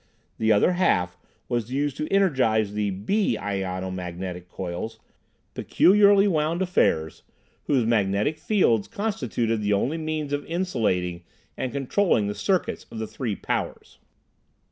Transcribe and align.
The 0.39 0.51
other 0.51 0.71
half 0.71 1.15
was 1.47 1.71
used 1.71 1.95
to 1.97 2.07
energize 2.11 2.73
the 2.73 2.89
"B" 2.89 3.37
ionomagnetic 3.39 4.49
coils, 4.49 4.97
peculiarly 5.53 6.27
wound 6.27 6.63
affairs, 6.63 7.21
whose 7.65 7.85
magnetic 7.85 8.39
fields 8.39 8.87
constituted 8.87 9.61
the 9.61 9.73
only 9.73 9.99
means 9.99 10.33
of 10.33 10.43
insulating 10.47 11.21
and 11.55 11.71
controlling 11.71 12.25
the 12.25 12.33
circuits 12.33 12.87
of 12.89 12.97
the 12.97 13.05
three 13.05 13.35
"powers." 13.35 13.99